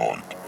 [0.00, 0.39] Wahrheit.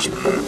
[0.00, 0.40] Podcast.